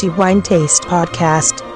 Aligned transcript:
The 0.00 0.08
Wine 0.08 0.40
Taste 0.40 0.84
Podcast. 0.84 1.69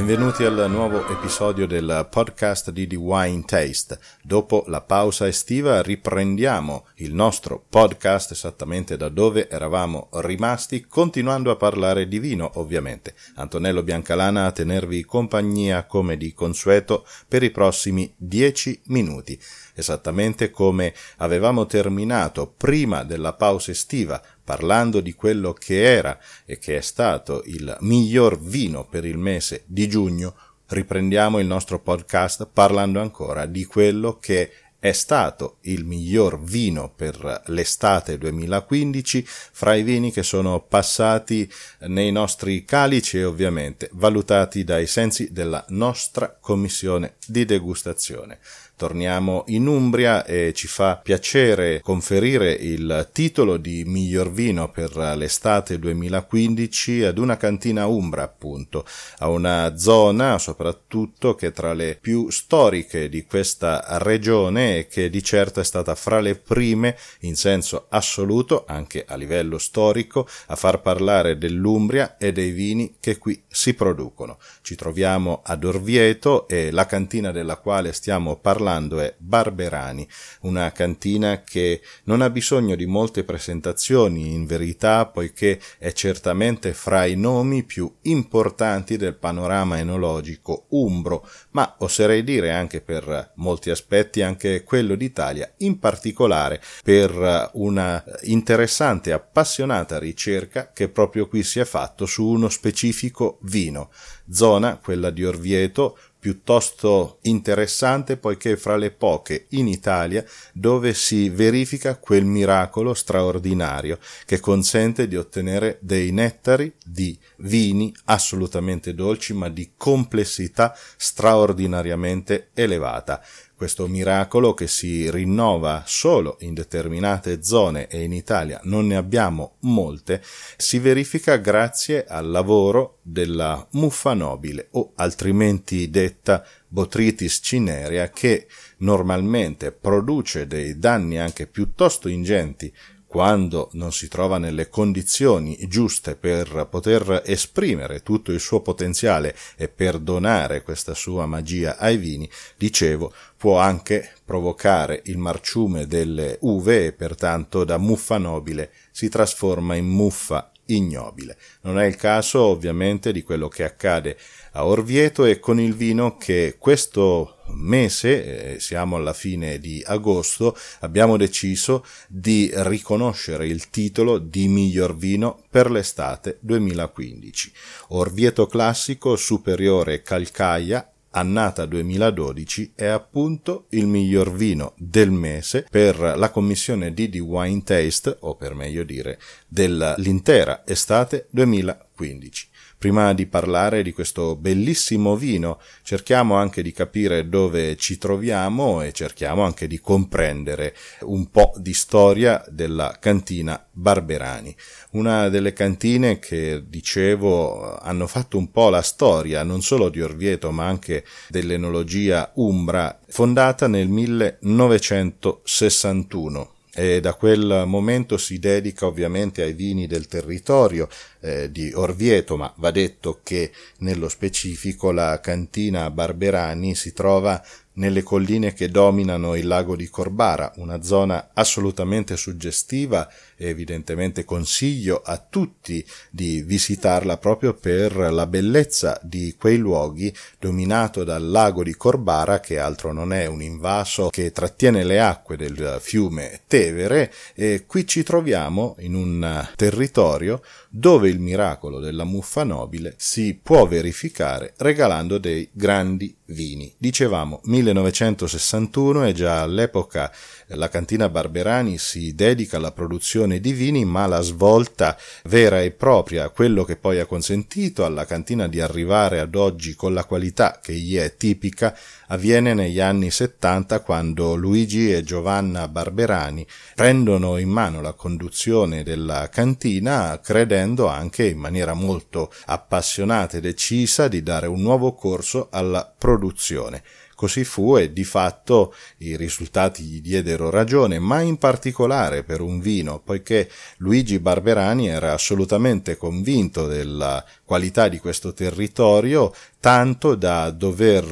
Benvenuti 0.00 0.44
al 0.44 0.64
nuovo 0.70 1.06
episodio 1.08 1.66
del 1.66 2.08
podcast 2.10 2.70
di 2.70 2.86
The 2.86 2.96
Wine 2.96 3.44
Taste. 3.44 3.98
Dopo 4.22 4.64
la 4.68 4.80
pausa 4.80 5.26
estiva 5.26 5.82
riprendiamo 5.82 6.86
il 6.96 7.12
nostro 7.12 7.62
podcast 7.68 8.30
esattamente 8.30 8.96
da 8.96 9.10
dove 9.10 9.50
eravamo 9.50 10.08
rimasti, 10.12 10.86
continuando 10.86 11.50
a 11.50 11.56
parlare 11.56 12.08
di 12.08 12.18
vino, 12.18 12.50
ovviamente. 12.54 13.14
Antonello 13.34 13.82
Biancalana 13.82 14.46
a 14.46 14.52
tenervi 14.52 15.04
compagnia 15.04 15.84
come 15.84 16.16
di 16.16 16.32
consueto 16.32 17.06
per 17.28 17.42
i 17.42 17.50
prossimi 17.50 18.10
dieci 18.16 18.80
minuti 18.86 19.38
esattamente 19.80 20.50
come 20.50 20.94
avevamo 21.16 21.66
terminato 21.66 22.52
prima 22.56 23.02
della 23.02 23.32
pausa 23.32 23.72
estiva, 23.72 24.22
parlando 24.50 24.98
di 24.98 25.14
quello 25.14 25.52
che 25.52 25.80
era 25.80 26.18
e 26.44 26.58
che 26.58 26.78
è 26.78 26.80
stato 26.80 27.44
il 27.46 27.76
miglior 27.82 28.36
vino 28.36 28.84
per 28.84 29.04
il 29.04 29.16
mese 29.16 29.62
di 29.66 29.88
giugno, 29.88 30.34
riprendiamo 30.66 31.38
il 31.38 31.46
nostro 31.46 31.78
podcast 31.78 32.48
parlando 32.52 33.00
ancora 33.00 33.46
di 33.46 33.64
quello 33.64 34.18
che 34.18 34.50
è 34.80 34.90
stato 34.90 35.58
il 35.62 35.84
miglior 35.84 36.42
vino 36.42 36.92
per 36.92 37.42
l'estate 37.46 38.18
2015 38.18 39.24
fra 39.24 39.76
i 39.76 39.84
vini 39.84 40.10
che 40.10 40.24
sono 40.24 40.60
passati 40.60 41.48
nei 41.82 42.10
nostri 42.10 42.64
calici 42.64 43.18
e 43.18 43.24
ovviamente 43.24 43.88
valutati 43.92 44.64
dai 44.64 44.88
sensi 44.88 45.32
della 45.32 45.64
nostra 45.68 46.36
commissione 46.40 47.14
di 47.24 47.44
degustazione 47.44 48.40
torniamo 48.80 49.44
in 49.48 49.66
Umbria 49.66 50.24
e 50.24 50.54
ci 50.54 50.66
fa 50.66 50.96
piacere 50.96 51.82
conferire 51.82 52.50
il 52.52 53.10
titolo 53.12 53.58
di 53.58 53.84
miglior 53.84 54.32
vino 54.32 54.70
per 54.70 54.96
l'estate 54.96 55.78
2015 55.78 57.02
ad 57.02 57.18
una 57.18 57.36
cantina 57.36 57.84
umbra 57.84 58.22
appunto, 58.22 58.86
a 59.18 59.28
una 59.28 59.76
zona 59.76 60.38
soprattutto 60.38 61.34
che 61.34 61.48
è 61.48 61.52
tra 61.52 61.74
le 61.74 61.98
più 62.00 62.30
storiche 62.30 63.10
di 63.10 63.26
questa 63.26 63.84
regione 63.98 64.78
e 64.78 64.86
che 64.86 65.10
di 65.10 65.22
certo 65.22 65.60
è 65.60 65.64
stata 65.64 65.94
fra 65.94 66.20
le 66.20 66.36
prime 66.36 66.96
in 67.20 67.36
senso 67.36 67.84
assoluto 67.90 68.64
anche 68.66 69.04
a 69.06 69.14
livello 69.14 69.58
storico 69.58 70.26
a 70.46 70.56
far 70.56 70.80
parlare 70.80 71.36
dell'Umbria 71.36 72.16
e 72.16 72.32
dei 72.32 72.50
vini 72.50 72.94
che 72.98 73.18
qui 73.18 73.42
si 73.46 73.74
producono. 73.74 74.38
Ci 74.62 74.74
troviamo 74.74 75.42
ad 75.44 75.64
Orvieto 75.64 76.48
e 76.48 76.70
la 76.70 76.86
cantina 76.86 77.30
della 77.30 77.58
quale 77.58 77.92
stiamo 77.92 78.36
parlando 78.36 78.68
parlando 78.70 79.00
è 79.00 79.14
Barberani, 79.18 80.06
una 80.42 80.70
cantina 80.70 81.42
che 81.42 81.80
non 82.04 82.22
ha 82.22 82.30
bisogno 82.30 82.76
di 82.76 82.86
molte 82.86 83.24
presentazioni 83.24 84.32
in 84.32 84.46
verità 84.46 85.06
poiché 85.06 85.60
è 85.78 85.92
certamente 85.92 86.72
fra 86.72 87.04
i 87.04 87.16
nomi 87.16 87.64
più 87.64 87.92
importanti 88.02 88.96
del 88.96 89.16
panorama 89.16 89.78
enologico 89.78 90.66
umbro, 90.70 91.28
ma 91.50 91.74
oserei 91.78 92.22
dire 92.22 92.52
anche 92.52 92.80
per 92.80 93.32
molti 93.36 93.70
aspetti 93.70 94.22
anche 94.22 94.62
quello 94.62 94.94
d'Italia, 94.94 95.52
in 95.58 95.80
particolare 95.80 96.60
per 96.84 97.50
una 97.54 98.02
interessante 98.22 99.10
e 99.10 99.14
appassionata 99.14 99.98
ricerca 99.98 100.70
che 100.72 100.88
proprio 100.88 101.26
qui 101.26 101.42
si 101.42 101.58
è 101.58 101.64
fatto 101.64 102.06
su 102.06 102.24
uno 102.24 102.48
specifico 102.48 103.38
vino, 103.42 103.90
zona, 104.30 104.76
quella 104.76 105.10
di 105.10 105.24
Orvieto, 105.24 105.98
piuttosto 106.20 107.18
interessante 107.22 108.18
poiché 108.18 108.58
fra 108.58 108.76
le 108.76 108.90
poche 108.90 109.46
in 109.50 109.66
Italia 109.66 110.22
dove 110.52 110.92
si 110.92 111.30
verifica 111.30 111.96
quel 111.96 112.26
miracolo 112.26 112.92
straordinario 112.92 113.98
che 114.26 114.38
consente 114.38 115.08
di 115.08 115.16
ottenere 115.16 115.78
dei 115.80 116.12
nettari 116.12 116.72
di 116.84 117.18
vini 117.38 117.92
assolutamente 118.04 118.94
dolci 118.94 119.32
ma 119.32 119.48
di 119.48 119.72
complessità 119.76 120.76
straordinariamente 120.96 122.50
elevata 122.52 123.22
questo 123.60 123.86
miracolo 123.88 124.54
che 124.54 124.66
si 124.66 125.10
rinnova 125.10 125.82
solo 125.84 126.38
in 126.40 126.54
determinate 126.54 127.42
zone 127.42 127.88
e 127.88 128.02
in 128.02 128.14
Italia 128.14 128.58
non 128.62 128.86
ne 128.86 128.96
abbiamo 128.96 129.56
molte, 129.60 130.22
si 130.56 130.78
verifica 130.78 131.36
grazie 131.36 132.06
al 132.06 132.30
lavoro 132.30 133.00
della 133.02 133.68
muffa 133.72 134.14
nobile 134.14 134.68
o 134.70 134.92
altrimenti 134.94 135.90
detta 135.90 136.42
Botrytis 136.68 137.40
cinerea 137.42 138.08
che 138.08 138.46
normalmente 138.78 139.72
produce 139.72 140.46
dei 140.46 140.78
danni 140.78 141.18
anche 141.18 141.46
piuttosto 141.46 142.08
ingenti 142.08 142.72
quando 143.10 143.70
non 143.72 143.90
si 143.90 144.06
trova 144.06 144.38
nelle 144.38 144.68
condizioni 144.68 145.58
giuste 145.66 146.14
per 146.14 146.68
poter 146.70 147.24
esprimere 147.26 148.04
tutto 148.04 148.30
il 148.30 148.38
suo 148.38 148.60
potenziale 148.60 149.34
e 149.56 149.66
per 149.66 149.98
donare 149.98 150.62
questa 150.62 150.94
sua 150.94 151.26
magia 151.26 151.76
ai 151.76 151.96
vini, 151.96 152.30
dicevo, 152.56 153.12
può 153.36 153.58
anche 153.58 154.12
provocare 154.24 155.02
il 155.06 155.18
marciume 155.18 155.88
delle 155.88 156.38
uve 156.42 156.86
e 156.86 156.92
pertanto 156.92 157.64
da 157.64 157.78
muffa 157.78 158.16
nobile 158.16 158.70
si 158.92 159.08
trasforma 159.08 159.74
in 159.74 159.88
muffa 159.88 160.49
ignobile. 160.74 161.36
Non 161.62 161.78
è 161.78 161.86
il 161.86 161.96
caso 161.96 162.40
ovviamente 162.40 163.12
di 163.12 163.22
quello 163.22 163.48
che 163.48 163.64
accade 163.64 164.16
a 164.52 164.66
Orvieto 164.66 165.24
e 165.24 165.38
con 165.38 165.60
il 165.60 165.74
vino 165.74 166.16
che 166.16 166.56
questo 166.58 167.36
mese, 167.54 168.54
eh, 168.54 168.60
siamo 168.60 168.96
alla 168.96 169.12
fine 169.12 169.58
di 169.58 169.82
agosto, 169.84 170.56
abbiamo 170.80 171.16
deciso 171.16 171.84
di 172.08 172.50
riconoscere 172.52 173.46
il 173.46 173.70
titolo 173.70 174.18
di 174.18 174.48
miglior 174.48 174.96
vino 174.96 175.42
per 175.50 175.70
l'estate 175.70 176.38
2015. 176.40 177.52
Orvieto 177.88 178.46
classico 178.46 179.16
superiore 179.16 180.02
Calcaia 180.02 180.90
annata 181.10 181.66
2012 181.66 182.72
è 182.74 182.86
appunto 182.86 183.66
il 183.70 183.86
miglior 183.86 184.32
vino 184.32 184.74
del 184.76 185.10
mese 185.10 185.66
per 185.70 185.98
la 185.98 186.30
commissione 186.30 186.92
di 186.92 187.08
The 187.08 187.18
Wine 187.18 187.62
Taste, 187.62 188.16
o 188.20 188.34
per 188.36 188.54
meglio 188.54 188.84
dire 188.84 189.18
dell'intera 189.48 190.62
estate 190.66 191.26
2015 191.30 192.49
prima 192.80 193.12
di 193.12 193.26
parlare 193.26 193.82
di 193.82 193.92
questo 193.92 194.36
bellissimo 194.36 195.14
vino, 195.14 195.60
cerchiamo 195.82 196.36
anche 196.36 196.62
di 196.62 196.72
capire 196.72 197.28
dove 197.28 197.76
ci 197.76 197.98
troviamo 197.98 198.80
e 198.80 198.92
cerchiamo 198.92 199.42
anche 199.42 199.66
di 199.66 199.78
comprendere 199.80 200.74
un 201.00 201.28
po' 201.28 201.52
di 201.56 201.74
storia 201.74 202.42
della 202.48 202.96
cantina 202.98 203.62
Barberani, 203.70 204.56
una 204.92 205.28
delle 205.28 205.52
cantine 205.52 206.18
che 206.18 206.62
dicevo 206.66 207.76
hanno 207.76 208.06
fatto 208.06 208.38
un 208.38 208.50
po' 208.50 208.70
la 208.70 208.80
storia 208.80 209.42
non 209.42 209.60
solo 209.60 209.90
di 209.90 210.00
Orvieto 210.00 210.50
ma 210.50 210.64
anche 210.64 211.04
dell'enologia 211.28 212.32
umbra, 212.36 212.98
fondata 213.08 213.68
nel 213.68 213.88
1961 213.88 216.54
e 216.72 217.00
da 217.00 217.14
quel 217.14 217.64
momento 217.66 218.16
si 218.16 218.38
dedica 218.38 218.86
ovviamente 218.86 219.42
ai 219.42 219.52
vini 219.52 219.86
del 219.86 220.06
territorio 220.06 220.88
eh, 221.20 221.50
di 221.50 221.72
Orvieto, 221.72 222.36
ma 222.36 222.52
va 222.56 222.70
detto 222.70 223.20
che 223.22 223.50
nello 223.78 224.08
specifico 224.08 224.92
la 224.92 225.20
cantina 225.20 225.90
Barberani 225.90 226.74
si 226.74 226.92
trova 226.92 227.42
nelle 227.74 228.02
colline 228.02 228.52
che 228.52 228.68
dominano 228.68 229.34
il 229.34 229.46
lago 229.46 229.74
di 229.74 229.88
Corbara, 229.88 230.52
una 230.56 230.82
zona 230.82 231.30
assolutamente 231.32 232.16
suggestiva 232.16 233.10
evidentemente 233.40 234.24
consiglio 234.24 235.00
a 235.04 235.18
tutti 235.18 235.84
di 236.10 236.42
visitarla 236.42 237.16
proprio 237.16 237.54
per 237.54 237.96
la 237.96 238.26
bellezza 238.26 238.98
di 239.02 239.34
quei 239.38 239.56
luoghi 239.56 240.14
dominato 240.38 241.04
dal 241.04 241.26
lago 241.26 241.62
di 241.62 241.74
Corbara 241.74 242.40
che 242.40 242.58
altro 242.58 242.92
non 242.92 243.12
è 243.12 243.26
un 243.26 243.42
invaso 243.42 244.08
che 244.10 244.32
trattiene 244.32 244.84
le 244.84 245.00
acque 245.00 245.36
del 245.36 245.78
fiume 245.80 246.42
Tevere 246.46 247.12
e 247.34 247.64
qui 247.66 247.86
ci 247.86 248.02
troviamo 248.02 248.76
in 248.80 248.94
un 248.94 249.48
territorio 249.56 250.42
dove 250.68 251.08
il 251.08 251.18
miracolo 251.18 251.80
della 251.80 252.04
muffa 252.04 252.44
nobile 252.44 252.94
si 252.96 253.38
può 253.40 253.66
verificare 253.66 254.54
regalando 254.58 255.18
dei 255.18 255.48
grandi 255.52 256.14
vini. 256.26 256.72
Dicevamo 256.76 257.40
1961 257.44 259.06
e 259.06 259.12
già 259.12 259.42
all'epoca 259.42 260.12
la 260.54 260.68
cantina 260.68 261.08
Barberani 261.08 261.78
si 261.78 262.14
dedica 262.14 262.56
alla 262.56 262.72
produzione 262.72 263.40
di 263.40 263.52
vini, 263.52 263.84
ma 263.84 264.06
la 264.06 264.20
svolta 264.20 264.96
vera 265.24 265.60
e 265.60 265.70
propria, 265.70 266.28
quello 266.30 266.64
che 266.64 266.76
poi 266.76 266.98
ha 266.98 267.06
consentito 267.06 267.84
alla 267.84 268.04
cantina 268.04 268.48
di 268.48 268.60
arrivare 268.60 269.20
ad 269.20 269.34
oggi 269.34 269.74
con 269.74 269.94
la 269.94 270.04
qualità 270.04 270.58
che 270.62 270.72
gli 270.72 270.96
è 270.96 271.16
tipica, 271.16 271.76
avviene 272.08 272.54
negli 272.54 272.80
anni 272.80 273.10
70 273.10 273.80
quando 273.80 274.34
Luigi 274.34 274.92
e 274.92 275.02
Giovanna 275.02 275.68
Barberani 275.68 276.46
prendono 276.74 277.36
in 277.38 277.48
mano 277.48 277.80
la 277.80 277.92
conduzione 277.92 278.82
della 278.82 279.28
cantina 279.28 280.18
credendo 280.20 280.88
anche 280.88 281.26
in 281.26 281.38
maniera 281.38 281.74
molto 281.74 282.32
appassionata 282.46 283.36
e 283.36 283.40
decisa 283.40 284.08
di 284.08 284.22
dare 284.22 284.46
un 284.46 284.60
nuovo 284.60 284.94
corso 284.94 285.48
alla 285.50 285.92
produzione 285.96 286.82
Così 287.20 287.44
fu 287.44 287.76
e 287.76 287.92
di 287.92 288.04
fatto 288.04 288.74
i 289.00 289.14
risultati 289.14 289.82
gli 289.82 290.00
diedero 290.00 290.48
ragione, 290.48 290.98
ma 290.98 291.20
in 291.20 291.36
particolare 291.36 292.24
per 292.24 292.40
un 292.40 292.60
vino, 292.60 293.02
poiché 293.04 293.46
Luigi 293.76 294.18
Barberani 294.18 294.88
era 294.88 295.12
assolutamente 295.12 295.98
convinto 295.98 296.66
della 296.66 297.22
qualità 297.44 297.88
di 297.88 297.98
questo 297.98 298.32
territorio, 298.32 299.34
tanto 299.60 300.14
da 300.14 300.50
dover 300.50 301.04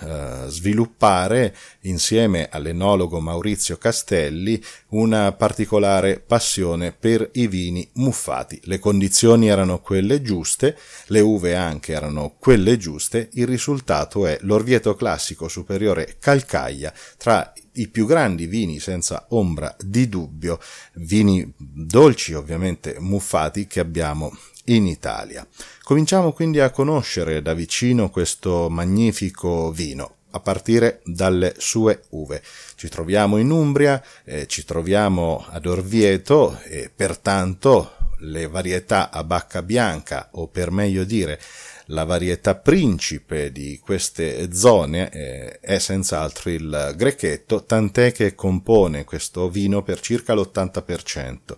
eh, 0.00 0.48
sviluppare 0.48 1.54
insieme 1.82 2.48
all'enologo 2.48 3.18
Maurizio 3.18 3.76
Castelli 3.78 4.62
una 4.90 5.32
particolare 5.32 6.20
passione 6.20 6.92
per 6.92 7.28
i 7.32 7.48
vini 7.48 7.86
muffati. 7.94 8.60
Le 8.64 8.78
condizioni 8.78 9.48
erano 9.48 9.80
quelle 9.80 10.22
giuste, 10.22 10.78
le 11.06 11.20
uve 11.20 11.56
anche 11.56 11.92
erano 11.92 12.36
quelle 12.38 12.76
giuste, 12.76 13.28
il 13.32 13.46
risultato 13.46 14.24
è 14.24 14.38
l'Orvieto 14.42 14.94
Classico 14.94 15.48
Superiore 15.48 16.16
Calcaia 16.20 16.92
tra 17.16 17.52
i 17.72 17.88
più 17.88 18.06
grandi 18.06 18.46
vini 18.46 18.78
senza 18.78 19.26
ombra 19.30 19.74
di 19.80 20.08
dubbio, 20.08 20.60
vini 20.94 21.52
dolci 21.56 22.34
ovviamente 22.34 22.96
muffati 23.00 23.66
che 23.66 23.80
abbiamo 23.80 24.32
in 24.66 24.86
Italia. 24.86 25.46
Cominciamo 25.82 26.32
quindi 26.32 26.60
a 26.60 26.70
conoscere 26.70 27.42
da 27.42 27.54
vicino 27.54 28.10
questo 28.10 28.68
magnifico 28.68 29.70
vino 29.70 30.14
a 30.30 30.40
partire 30.40 31.00
dalle 31.04 31.54
sue 31.56 32.02
uve. 32.10 32.42
Ci 32.74 32.88
troviamo 32.88 33.38
in 33.38 33.50
Umbria, 33.50 34.02
eh, 34.24 34.46
ci 34.46 34.64
troviamo 34.64 35.44
ad 35.48 35.66
Orvieto 35.66 36.60
e 36.64 36.90
pertanto 36.94 37.92
le 38.20 38.46
varietà 38.46 39.10
a 39.10 39.24
bacca 39.24 39.62
bianca 39.62 40.28
o 40.32 40.48
per 40.48 40.70
meglio 40.70 41.04
dire 41.04 41.40
la 41.86 42.04
varietà 42.04 42.56
principe 42.56 43.52
di 43.52 43.78
queste 43.82 44.52
zone 44.52 45.10
eh, 45.10 45.60
è 45.60 45.78
senz'altro 45.78 46.50
il 46.50 46.94
grechetto, 46.96 47.64
tant'è 47.64 48.12
che 48.12 48.34
compone 48.34 49.04
questo 49.04 49.48
vino 49.48 49.82
per 49.82 50.00
circa 50.00 50.34
l'80%. 50.34 51.56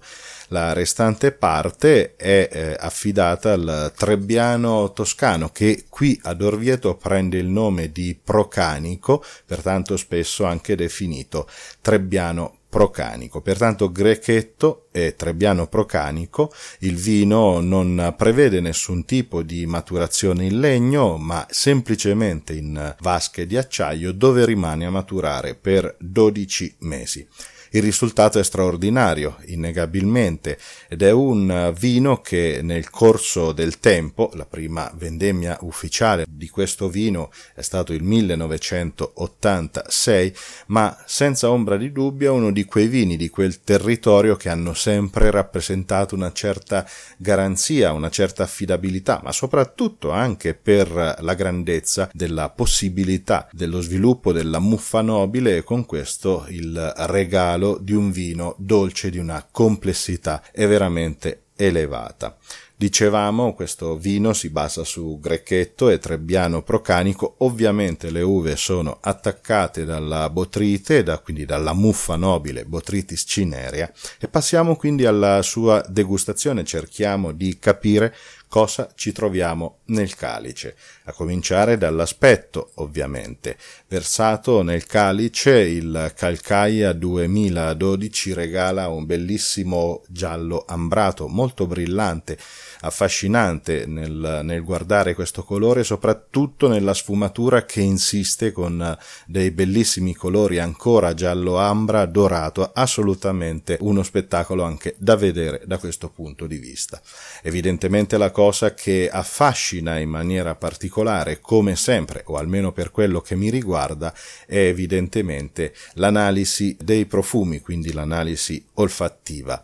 La 0.48 0.72
restante 0.72 1.32
parte 1.32 2.16
è 2.16 2.48
eh, 2.50 2.76
affidata 2.78 3.52
al 3.52 3.92
Trebbiano 3.96 4.92
toscano 4.92 5.50
che 5.50 5.84
qui 5.88 6.18
ad 6.24 6.42
Orvieto 6.42 6.96
prende 6.96 7.38
il 7.38 7.46
nome 7.46 7.92
di 7.92 8.18
Procanico, 8.22 9.22
pertanto 9.44 9.96
spesso 9.96 10.44
anche 10.44 10.74
definito 10.74 11.48
Trebbiano 11.80 12.57
procanico. 12.68 13.40
Pertanto 13.40 13.90
grechetto 13.90 14.86
e 14.92 15.14
trebbiano 15.16 15.66
procanico, 15.68 16.52
il 16.80 16.96
vino 16.96 17.60
non 17.60 18.14
prevede 18.16 18.60
nessun 18.60 19.04
tipo 19.04 19.42
di 19.42 19.66
maturazione 19.66 20.44
in 20.44 20.60
legno, 20.60 21.16
ma 21.16 21.46
semplicemente 21.48 22.54
in 22.54 22.94
vasche 23.00 23.46
di 23.46 23.56
acciaio 23.56 24.12
dove 24.12 24.44
rimane 24.44 24.84
a 24.84 24.90
maturare 24.90 25.54
per 25.54 25.96
12 25.98 26.76
mesi. 26.80 27.26
Il 27.70 27.82
risultato 27.82 28.38
è 28.38 28.44
straordinario, 28.44 29.36
innegabilmente, 29.46 30.58
ed 30.88 31.02
è 31.02 31.10
un 31.10 31.74
vino 31.78 32.22
che 32.22 32.60
nel 32.62 32.88
corso 32.88 33.52
del 33.52 33.78
tempo, 33.78 34.30
la 34.34 34.46
prima 34.46 34.90
vendemmia 34.94 35.58
ufficiale 35.60 36.24
di 36.26 36.48
questo 36.48 36.88
vino 36.88 37.30
è 37.54 37.60
stato 37.60 37.92
il 37.92 38.02
1986, 38.02 40.34
ma 40.68 40.96
senza 41.04 41.50
ombra 41.50 41.76
di 41.76 41.92
dubbio 41.92 42.32
è 42.32 42.36
uno 42.36 42.52
di 42.52 42.64
quei 42.64 42.88
vini 42.88 43.18
di 43.18 43.28
quel 43.28 43.62
territorio 43.62 44.36
che 44.36 44.48
hanno 44.48 44.72
sempre 44.72 45.30
rappresentato 45.30 46.14
una 46.14 46.32
certa 46.32 46.88
garanzia, 47.18 47.92
una 47.92 48.08
certa 48.08 48.44
affidabilità, 48.44 49.20
ma 49.22 49.32
soprattutto 49.32 50.10
anche 50.10 50.54
per 50.54 51.16
la 51.20 51.34
grandezza 51.34 52.08
della 52.14 52.48
possibilità 52.48 53.46
dello 53.52 53.82
sviluppo 53.82 54.32
della 54.32 54.58
muffa 54.58 55.02
nobile 55.02 55.58
e 55.58 55.62
con 55.62 55.84
questo 55.84 56.46
il 56.48 56.94
regalo 56.96 57.56
regalo 57.58 57.78
di 57.80 57.92
un 57.92 58.10
vino 58.10 58.54
dolce 58.58 59.10
di 59.10 59.18
una 59.18 59.46
complessità 59.50 60.42
e 60.52 60.66
veramente 60.66 61.42
elevata. 61.56 62.36
Dicevamo, 62.76 63.54
questo 63.54 63.96
vino 63.96 64.32
si 64.32 64.50
basa 64.50 64.84
su 64.84 65.18
grecchetto 65.20 65.88
e 65.88 65.98
trebbiano 65.98 66.62
procanico, 66.62 67.34
ovviamente 67.38 68.12
le 68.12 68.22
uve 68.22 68.54
sono 68.54 68.98
attaccate 69.00 69.84
dalla 69.84 70.30
botrite, 70.30 71.02
da, 71.02 71.18
quindi 71.18 71.44
dalla 71.44 71.72
muffa 71.72 72.14
nobile 72.14 72.64
Botrytis 72.64 73.24
cinerea, 73.26 73.92
e 74.20 74.28
passiamo 74.28 74.76
quindi 74.76 75.06
alla 75.06 75.42
sua 75.42 75.84
degustazione, 75.88 76.62
cerchiamo 76.62 77.32
di 77.32 77.58
capire 77.58 78.14
cosa 78.48 78.90
ci 78.94 79.12
troviamo 79.12 79.80
nel 79.86 80.14
calice, 80.14 80.76
a 81.04 81.12
cominciare 81.12 81.76
dall'aspetto 81.76 82.72
ovviamente. 82.76 83.56
Versato 83.86 84.62
nel 84.62 84.86
calice 84.86 85.60
il 85.60 86.12
Calcaia 86.16 86.92
2012 86.92 88.32
regala 88.32 88.88
un 88.88 89.06
bellissimo 89.06 90.02
giallo 90.08 90.64
ambrato 90.66 91.28
molto 91.28 91.66
brillante, 91.66 92.38
affascinante 92.80 93.86
nel, 93.86 94.40
nel 94.42 94.62
guardare 94.64 95.14
questo 95.14 95.42
colore, 95.42 95.84
soprattutto 95.84 96.68
nella 96.68 96.94
sfumatura 96.94 97.64
che 97.64 97.80
insiste 97.80 98.52
con 98.52 98.96
dei 99.26 99.50
bellissimi 99.50 100.14
colori 100.14 100.58
ancora 100.58 101.14
giallo 101.14 101.58
ambra 101.58 102.06
dorato, 102.06 102.70
assolutamente 102.72 103.76
uno 103.80 104.02
spettacolo 104.02 104.62
anche 104.62 104.94
da 104.98 105.16
vedere 105.16 105.62
da 105.66 105.78
questo 105.78 106.08
punto 106.08 106.46
di 106.46 106.56
vista. 106.56 107.00
Evidentemente 107.42 108.16
la 108.16 108.30
cosa 108.38 108.72
che 108.72 109.10
affascina 109.10 109.98
in 109.98 110.10
maniera 110.10 110.54
particolare, 110.54 111.40
come 111.40 111.74
sempre, 111.74 112.22
o 112.26 112.36
almeno 112.36 112.70
per 112.70 112.92
quello 112.92 113.20
che 113.20 113.34
mi 113.34 113.50
riguarda, 113.50 114.14
è 114.46 114.58
evidentemente 114.58 115.74
l'analisi 115.94 116.76
dei 116.80 117.06
profumi, 117.06 117.58
quindi 117.58 117.92
l'analisi 117.92 118.64
olfattiva 118.74 119.60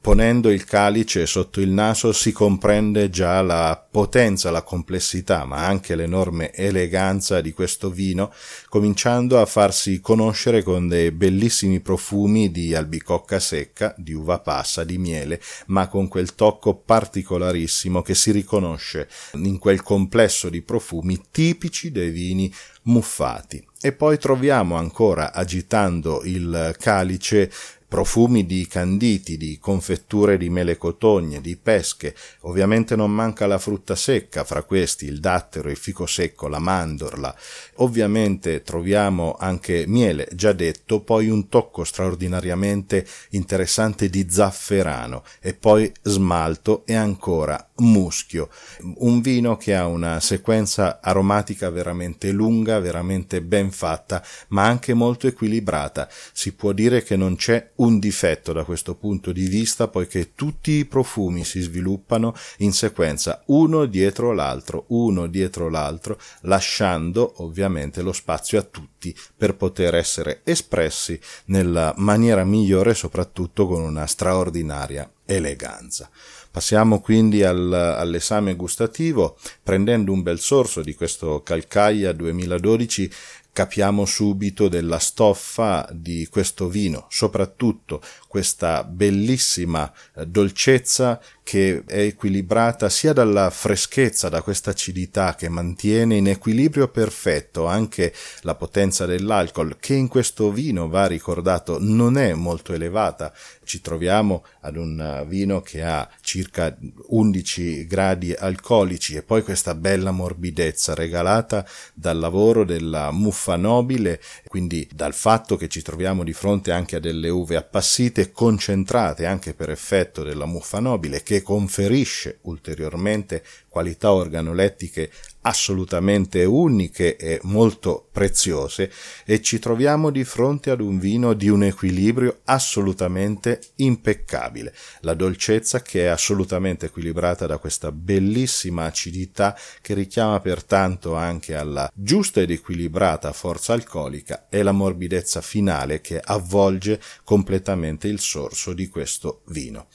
ponendo 0.00 0.50
il 0.50 0.64
calice 0.64 1.26
sotto 1.26 1.60
il 1.60 1.70
naso 1.70 2.12
si 2.12 2.32
comprende 2.32 3.10
già 3.10 3.42
la 3.42 3.84
potenza, 3.90 4.50
la 4.50 4.62
complessità, 4.62 5.44
ma 5.44 5.66
anche 5.66 5.94
l'enorme 5.94 6.52
eleganza 6.52 7.40
di 7.40 7.52
questo 7.52 7.90
vino, 7.90 8.32
cominciando 8.68 9.40
a 9.40 9.46
farsi 9.46 10.00
conoscere 10.00 10.62
con 10.62 10.88
dei 10.88 11.10
bellissimi 11.10 11.80
profumi 11.80 12.50
di 12.50 12.74
albicocca 12.74 13.38
secca, 13.38 13.94
di 13.96 14.12
uva 14.12 14.38
passa, 14.38 14.84
di 14.84 14.98
miele, 14.98 15.40
ma 15.66 15.88
con 15.88 16.08
quel 16.08 16.34
tocco 16.34 16.74
particolarissimo 16.74 18.02
che 18.02 18.14
si 18.14 18.30
riconosce 18.30 19.08
in 19.34 19.58
quel 19.58 19.82
complesso 19.82 20.48
di 20.48 20.62
profumi 20.62 21.20
tipici 21.30 21.90
dei 21.90 22.10
vini 22.10 22.52
muffati. 22.82 23.64
E 23.80 23.92
poi 23.92 24.18
troviamo 24.18 24.76
ancora 24.76 25.32
agitando 25.32 26.22
il 26.24 26.74
calice 26.78 27.50
profumi 27.96 28.44
di 28.44 28.66
canditi, 28.66 29.38
di 29.38 29.58
confetture 29.58 30.36
di 30.36 30.50
mele 30.50 30.76
cotogne, 30.76 31.40
di 31.40 31.56
pesche, 31.56 32.14
ovviamente 32.40 32.94
non 32.94 33.10
manca 33.10 33.46
la 33.46 33.56
frutta 33.56 33.94
secca, 33.94 34.44
fra 34.44 34.64
questi 34.64 35.06
il 35.06 35.18
dattero, 35.18 35.70
il 35.70 35.78
fico 35.78 36.04
secco, 36.04 36.46
la 36.46 36.58
mandorla, 36.58 37.34
ovviamente 37.76 38.60
troviamo 38.60 39.34
anche 39.38 39.86
miele, 39.86 40.28
già 40.34 40.52
detto, 40.52 41.00
poi 41.00 41.30
un 41.30 41.48
tocco 41.48 41.84
straordinariamente 41.84 43.06
interessante 43.30 44.10
di 44.10 44.26
zafferano 44.28 45.24
e 45.40 45.54
poi 45.54 45.90
smalto 46.02 46.82
e 46.84 46.94
ancora 46.94 47.70
muschio, 47.76 48.50
un 48.98 49.22
vino 49.22 49.56
che 49.56 49.74
ha 49.74 49.86
una 49.86 50.20
sequenza 50.20 51.00
aromatica 51.00 51.70
veramente 51.70 52.30
lunga, 52.30 52.78
veramente 52.78 53.40
ben 53.40 53.70
fatta, 53.70 54.22
ma 54.48 54.66
anche 54.66 54.92
molto 54.92 55.26
equilibrata. 55.26 56.08
Si 56.32 56.52
può 56.52 56.72
dire 56.72 57.02
che 57.02 57.16
non 57.16 57.36
c'è 57.36 57.70
un 57.76 57.85
difetto 57.98 58.52
da 58.52 58.64
questo 58.64 58.94
punto 58.94 59.32
di 59.32 59.46
vista, 59.46 59.88
poiché 59.88 60.34
tutti 60.34 60.72
i 60.72 60.84
profumi 60.84 61.44
si 61.44 61.60
sviluppano 61.60 62.34
in 62.58 62.72
sequenza 62.72 63.42
uno 63.46 63.86
dietro 63.86 64.32
l'altro, 64.32 64.84
uno 64.88 65.26
dietro 65.26 65.68
l'altro, 65.68 66.18
lasciando 66.42 67.34
ovviamente 67.38 68.02
lo 68.02 68.12
spazio 68.12 68.58
a 68.58 68.62
tutti 68.62 69.16
per 69.36 69.54
poter 69.54 69.94
essere 69.94 70.40
espressi 70.44 71.18
nella 71.46 71.94
maniera 71.96 72.44
migliore, 72.44 72.94
soprattutto 72.94 73.66
con 73.66 73.80
una 73.80 74.06
straordinaria 74.06 75.10
eleganza. 75.24 76.10
Passiamo 76.50 77.00
quindi 77.00 77.44
al, 77.44 77.70
all'esame 77.70 78.56
gustativo, 78.56 79.36
prendendo 79.62 80.10
un 80.10 80.22
bel 80.22 80.40
sorso 80.40 80.80
di 80.80 80.94
questo 80.94 81.42
Calcaia 81.42 82.12
2012 82.12 83.10
capiamo 83.56 84.04
subito 84.04 84.68
della 84.68 84.98
stoffa 84.98 85.88
di 85.90 86.28
questo 86.30 86.68
vino, 86.68 87.06
soprattutto 87.08 88.02
questa 88.28 88.84
bellissima 88.84 89.90
eh, 90.14 90.26
dolcezza 90.26 91.18
che 91.46 91.84
è 91.86 92.00
equilibrata 92.00 92.88
sia 92.88 93.12
dalla 93.12 93.50
freschezza, 93.50 94.28
da 94.28 94.42
questa 94.42 94.70
acidità 94.70 95.36
che 95.36 95.48
mantiene 95.48 96.16
in 96.16 96.26
equilibrio 96.26 96.88
perfetto 96.88 97.66
anche 97.66 98.12
la 98.40 98.56
potenza 98.56 99.06
dell'alcol, 99.06 99.76
che 99.78 99.94
in 99.94 100.08
questo 100.08 100.50
vino 100.50 100.88
va 100.88 101.06
ricordato 101.06 101.78
non 101.78 102.18
è 102.18 102.34
molto 102.34 102.72
elevata. 102.72 103.32
Ci 103.62 103.80
troviamo 103.80 104.44
ad 104.60 104.76
un 104.76 105.24
vino 105.28 105.60
che 105.60 105.82
ha 105.82 106.08
circa 106.20 106.44
circa 106.56 106.76
11 107.08 107.86
gradi 107.86 108.32
alcolici 108.32 109.14
e 109.14 109.22
poi 109.22 109.42
questa 109.42 109.74
bella 109.74 110.10
morbidezza 110.10 110.94
regalata 110.94 111.66
dal 111.92 112.18
lavoro 112.18 112.64
della 112.64 113.10
muffa 113.10 113.56
nobile, 113.56 114.20
quindi 114.46 114.88
dal 114.92 115.14
fatto 115.14 115.56
che 115.56 115.68
ci 115.68 115.82
troviamo 115.82 116.24
di 116.24 116.32
fronte 116.32 116.72
anche 116.72 116.96
a 116.96 117.00
delle 117.00 117.28
uve 117.28 117.56
appassite 117.56 118.32
concentrate 118.32 119.26
anche 119.26 119.54
per 119.54 119.70
effetto 119.70 120.22
della 120.22 120.46
muffa 120.46 120.80
nobile 120.80 121.22
che 121.22 121.35
conferisce 121.42 122.38
ulteriormente 122.42 123.42
qualità 123.68 124.12
organolettiche 124.12 125.10
assolutamente 125.42 126.44
uniche 126.44 127.16
e 127.16 127.38
molto 127.42 128.08
preziose 128.10 128.90
e 129.24 129.40
ci 129.40 129.58
troviamo 129.58 130.10
di 130.10 130.24
fronte 130.24 130.70
ad 130.70 130.80
un 130.80 130.98
vino 130.98 131.34
di 131.34 131.48
un 131.48 131.62
equilibrio 131.62 132.40
assolutamente 132.44 133.60
impeccabile. 133.76 134.74
La 135.00 135.14
dolcezza 135.14 135.82
che 135.82 136.04
è 136.04 136.06
assolutamente 136.06 136.86
equilibrata 136.86 137.46
da 137.46 137.58
questa 137.58 137.92
bellissima 137.92 138.86
acidità 138.86 139.56
che 139.80 139.94
richiama 139.94 140.40
pertanto 140.40 141.14
anche 141.14 141.54
alla 141.54 141.90
giusta 141.94 142.40
ed 142.40 142.50
equilibrata 142.50 143.32
forza 143.32 143.72
alcolica 143.72 144.46
e 144.48 144.62
la 144.62 144.72
morbidezza 144.72 145.40
finale 145.40 146.00
che 146.00 146.18
avvolge 146.18 147.00
completamente 147.22 148.08
il 148.08 148.20
sorso 148.20 148.72
di 148.72 148.88
questo 148.88 149.42
vino 149.48 149.86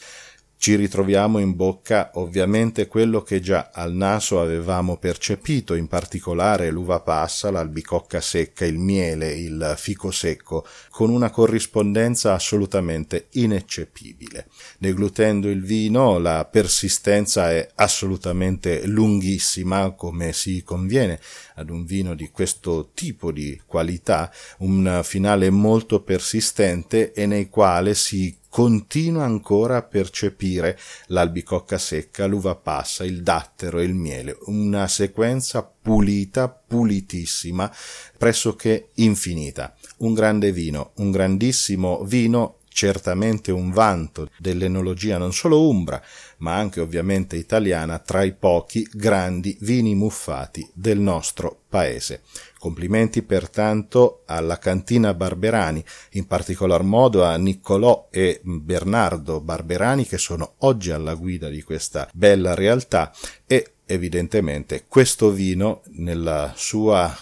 ci 0.61 0.75
ritroviamo 0.75 1.39
in 1.39 1.55
bocca 1.55 2.11
ovviamente 2.13 2.85
quello 2.85 3.23
che 3.23 3.39
già 3.39 3.71
al 3.73 3.95
naso 3.95 4.39
avevamo 4.39 4.97
percepito, 4.97 5.73
in 5.73 5.87
particolare 5.87 6.69
l'uva 6.69 6.99
passa, 6.99 7.49
l'albicocca 7.49 8.21
secca, 8.21 8.63
il 8.63 8.77
miele, 8.77 9.33
il 9.33 9.73
fico 9.75 10.11
secco, 10.11 10.63
con 10.91 11.09
una 11.09 11.31
corrispondenza 11.31 12.35
assolutamente 12.35 13.29
ineccepibile. 13.31 14.49
Deglutendo 14.77 15.49
il 15.49 15.63
vino 15.63 16.19
la 16.19 16.45
persistenza 16.45 17.49
è 17.49 17.67
assolutamente 17.73 18.85
lunghissima, 18.85 19.89
come 19.93 20.31
si 20.31 20.61
conviene 20.61 21.19
ad 21.55 21.71
un 21.71 21.85
vino 21.85 22.13
di 22.13 22.29
questo 22.29 22.91
tipo 22.93 23.31
di 23.31 23.59
qualità, 23.65 24.31
un 24.59 25.01
finale 25.03 25.49
molto 25.49 26.03
persistente 26.03 27.13
e 27.13 27.25
nei 27.25 27.49
quale 27.49 27.95
si 27.95 28.37
continua 28.51 29.23
ancora 29.23 29.77
a 29.77 29.81
percepire 29.81 30.77
l'albicocca 31.07 31.77
secca, 31.77 32.25
l'uva 32.25 32.55
passa, 32.55 33.05
il 33.05 33.23
dattero 33.23 33.79
e 33.79 33.85
il 33.85 33.93
miele, 33.93 34.37
una 34.47 34.89
sequenza 34.89 35.63
pulita, 35.63 36.49
pulitissima, 36.49 37.73
pressoché 38.17 38.89
infinita. 38.95 39.73
Un 39.99 40.13
grande 40.13 40.51
vino, 40.51 40.91
un 40.95 41.11
grandissimo 41.11 42.03
vino 42.03 42.57
certamente 42.73 43.51
un 43.51 43.71
vanto 43.71 44.29
dell'enologia 44.37 45.17
non 45.17 45.33
solo 45.33 45.67
umbra, 45.67 46.01
ma 46.37 46.55
anche 46.55 46.79
ovviamente 46.79 47.35
italiana, 47.35 47.99
tra 47.99 48.23
i 48.23 48.33
pochi 48.33 48.87
grandi 48.91 49.55
vini 49.61 49.95
muffati 49.95 50.69
del 50.73 50.99
nostro 50.99 51.61
paese. 51.69 52.23
Complimenti 52.61 53.23
pertanto 53.23 54.21
alla 54.27 54.59
cantina 54.59 55.15
Barberani, 55.15 55.83
in 56.11 56.27
particolar 56.27 56.83
modo 56.83 57.23
a 57.23 57.35
Niccolò 57.35 58.09
e 58.11 58.39
Bernardo 58.43 59.41
Barberani 59.41 60.05
che 60.05 60.19
sono 60.19 60.53
oggi 60.59 60.91
alla 60.91 61.15
guida 61.15 61.49
di 61.49 61.63
questa 61.63 62.07
bella 62.13 62.53
realtà 62.53 63.11
e 63.47 63.77
evidentemente 63.91 64.85
questo 64.87 65.31
vino 65.31 65.81
nella 65.95 66.53
sua 66.55 67.13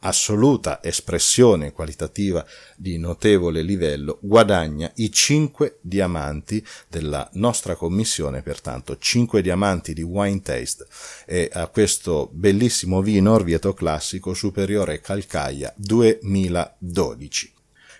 assoluta 0.00 0.80
espressione 0.82 1.72
qualitativa 1.72 2.46
di 2.76 2.96
notevole 2.96 3.62
livello 3.62 4.18
guadagna 4.20 4.90
i 4.96 5.10
cinque 5.10 5.78
diamanti 5.80 6.64
della 6.88 7.28
nostra 7.32 7.74
commissione, 7.74 8.42
pertanto 8.42 8.98
cinque 8.98 9.42
diamanti 9.42 9.92
di 9.94 10.02
wine 10.02 10.42
taste 10.42 10.86
e 11.26 11.50
a 11.52 11.66
questo 11.66 12.30
bellissimo 12.32 13.02
vino 13.02 13.32
Orvieto 13.32 13.74
classico 13.74 14.32
superiore 14.32 15.00
Calcaia 15.00 15.72
2012. 15.76 17.55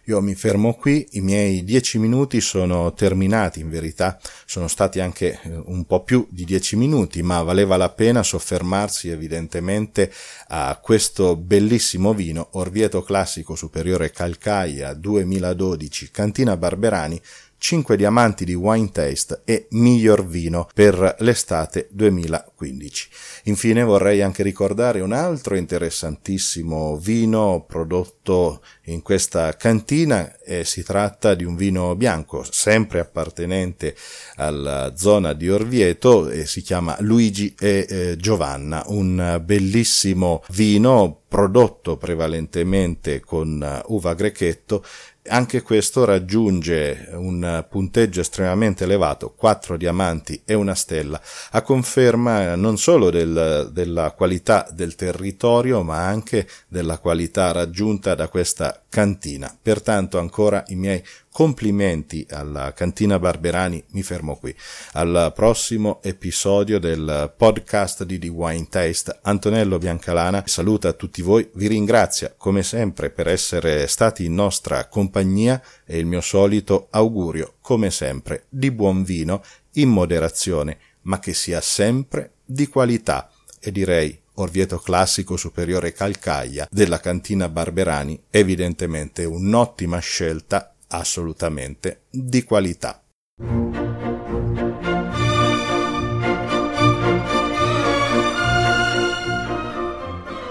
Io 0.08 0.20
mi 0.20 0.36
fermo 0.36 0.74
qui, 0.74 1.04
i 1.12 1.20
miei 1.20 1.64
dieci 1.64 1.98
minuti 1.98 2.40
sono 2.40 2.92
terminati, 2.92 3.58
in 3.58 3.68
verità. 3.68 4.16
Sono 4.44 4.68
stati 4.68 5.00
anche 5.00 5.40
eh, 5.42 5.62
un 5.64 5.84
po' 5.84 6.04
più 6.04 6.28
di 6.30 6.44
dieci 6.44 6.76
minuti, 6.76 7.22
ma 7.22 7.42
valeva 7.42 7.76
la 7.76 7.88
pena 7.88 8.22
soffermarsi 8.22 9.08
evidentemente 9.08 10.12
a 10.48 10.78
questo 10.80 11.34
bellissimo 11.34 12.14
vino 12.14 12.50
Orvieto 12.52 13.02
Classico 13.02 13.56
Superiore 13.56 14.12
Calcaia 14.12 14.94
2012 14.94 16.10
Cantina 16.12 16.56
Barberani 16.56 17.20
5 17.66 17.96
diamanti 17.96 18.44
di 18.44 18.54
Wine 18.54 18.92
Taste 18.92 19.40
e 19.44 19.66
miglior 19.70 20.24
vino 20.24 20.68
per 20.72 21.16
l'estate 21.18 21.88
2015. 21.90 23.08
Infine 23.46 23.82
vorrei 23.82 24.22
anche 24.22 24.44
ricordare 24.44 25.00
un 25.00 25.10
altro 25.10 25.56
interessantissimo 25.56 26.96
vino 26.96 27.64
prodotto 27.66 28.62
in 28.84 29.02
questa 29.02 29.56
cantina 29.56 30.38
e 30.38 30.64
si 30.64 30.84
tratta 30.84 31.34
di 31.34 31.42
un 31.42 31.56
vino 31.56 31.96
bianco 31.96 32.46
sempre 32.48 33.00
appartenente 33.00 33.96
alla 34.36 34.92
zona 34.94 35.32
di 35.32 35.50
Orvieto 35.50 36.28
e 36.28 36.46
si 36.46 36.62
chiama 36.62 36.96
Luigi 37.00 37.52
e 37.58 37.84
eh, 37.88 38.16
Giovanna, 38.16 38.84
un 38.86 39.42
bellissimo 39.44 40.44
vino 40.50 41.22
prodotto 41.28 41.96
prevalentemente 41.96 43.20
con 43.20 43.82
uh, 43.84 43.94
uva 43.94 44.14
grechetto 44.14 44.84
anche 45.28 45.62
questo 45.62 46.04
raggiunge 46.04 47.08
un 47.12 47.64
punteggio 47.68 48.20
estremamente 48.20 48.84
elevato, 48.84 49.32
4 49.34 49.76
diamanti 49.76 50.42
e 50.44 50.54
una 50.54 50.74
stella, 50.74 51.20
a 51.50 51.62
conferma 51.62 52.54
non 52.54 52.78
solo 52.78 53.10
del, 53.10 53.70
della 53.72 54.12
qualità 54.12 54.68
del 54.72 54.94
territorio, 54.94 55.82
ma 55.82 56.06
anche 56.06 56.48
della 56.68 56.98
qualità 56.98 57.52
raggiunta 57.52 58.14
da 58.14 58.28
questa 58.28 58.82
cantina. 58.88 59.54
Pertanto 59.60 60.18
ancora 60.18 60.62
i 60.68 60.76
miei 60.76 61.02
complimenti 61.36 62.26
alla 62.30 62.72
cantina 62.72 63.18
Barberani, 63.18 63.84
mi 63.90 64.02
fermo 64.02 64.36
qui. 64.36 64.56
Al 64.92 65.34
prossimo 65.34 66.00
episodio 66.02 66.78
del 66.78 67.30
podcast 67.36 68.04
di 68.04 68.18
The 68.18 68.28
Wine 68.28 68.68
Taste, 68.70 69.18
Antonello 69.20 69.76
Biancalana 69.76 70.44
saluta 70.46 70.94
tutti 70.94 71.20
voi, 71.20 71.46
vi 71.56 71.66
ringrazia 71.66 72.32
come 72.34 72.62
sempre 72.62 73.10
per 73.10 73.28
essere 73.28 73.86
stati 73.86 74.24
in 74.24 74.32
nostra 74.32 74.86
compagnia 74.86 75.62
e 75.84 75.98
il 75.98 76.06
mio 76.06 76.22
solito 76.22 76.86
augurio, 76.88 77.56
come 77.60 77.90
sempre, 77.90 78.46
di 78.48 78.70
buon 78.70 79.04
vino 79.04 79.42
in 79.72 79.90
moderazione, 79.90 80.78
ma 81.02 81.18
che 81.18 81.34
sia 81.34 81.60
sempre 81.60 82.30
di 82.46 82.66
qualità 82.66 83.30
e 83.60 83.70
direi 83.70 84.18
Orvieto 84.38 84.78
Classico 84.78 85.36
Superiore 85.36 85.92
Calcaia 85.92 86.66
della 86.70 86.98
cantina 86.98 87.50
Barberani, 87.50 88.18
evidentemente 88.30 89.24
un'ottima 89.24 89.98
scelta 89.98 90.70
assolutamente 90.88 92.02
di 92.10 92.42
qualità. 92.44 93.00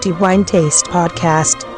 The 0.00 0.12
Wine 0.20 0.44
Taste 0.44 0.88
Podcast 0.88 1.75